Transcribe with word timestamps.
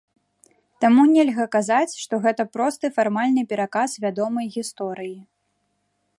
Таму 0.85 1.03
нельга 1.15 1.45
казаць, 1.55 1.93
што 2.05 2.13
гэта 2.25 2.47
просты 2.57 2.91
фармальны 2.97 3.41
пераказ 3.53 3.89
вядомай 4.09 4.45
гісторыі. 4.59 5.17